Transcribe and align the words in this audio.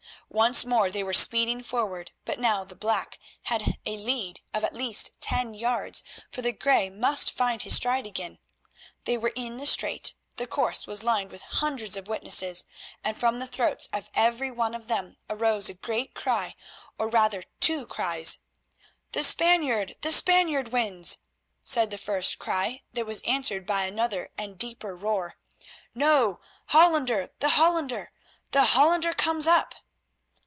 Once 0.33 0.63
more 0.65 0.89
they 0.89 1.03
were 1.03 1.13
speeding 1.13 1.61
forward, 1.61 2.09
but 2.23 2.39
now 2.39 2.63
the 2.63 2.75
black 2.75 3.19
had 3.43 3.75
a 3.85 3.97
lead 3.97 4.39
of 4.53 4.63
at 4.63 4.73
least 4.73 5.09
ten 5.19 5.53
yards, 5.53 6.03
for 6.31 6.41
the 6.41 6.53
grey 6.53 6.89
must 6.89 7.29
find 7.29 7.63
his 7.63 7.75
stride 7.75 8.07
again. 8.07 8.39
They 9.03 9.17
were 9.17 9.33
in 9.35 9.57
the 9.57 9.65
straight; 9.65 10.13
the 10.37 10.47
course 10.47 10.87
was 10.87 11.03
lined 11.03 11.31
with 11.31 11.41
hundreds 11.41 11.97
of 11.97 12.07
witnesses, 12.07 12.63
and 13.03 13.17
from 13.17 13.39
the 13.39 13.45
throats 13.45 13.89
of 13.91 14.09
every 14.13 14.49
one 14.49 14.73
of 14.73 14.87
them 14.87 15.17
arose 15.29 15.67
a 15.67 15.73
great 15.73 16.13
cry, 16.13 16.55
or 16.97 17.09
rather 17.09 17.43
two 17.59 17.85
cries. 17.85 18.39
"The 19.11 19.23
Spaniard, 19.23 19.95
the 19.99 20.13
Spaniard 20.13 20.69
wins!" 20.69 21.17
said 21.61 21.91
the 21.91 21.97
first 21.97 22.39
cry 22.39 22.83
that 22.93 23.05
was 23.05 23.21
answered 23.23 23.65
by 23.65 23.83
another 23.83 24.31
and 24.37 24.53
a 24.53 24.55
deeper 24.55 24.95
roar. 24.95 25.35
"No, 25.93 26.39
Hollander, 26.67 27.33
the 27.39 27.49
Hollander! 27.49 28.13
The 28.51 28.63
Hollander 28.77 29.13
comes 29.13 29.45
up!" 29.45 29.75